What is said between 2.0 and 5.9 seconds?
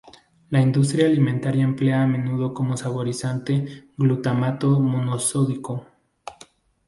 a menudo como saborizante glutamato monosódico.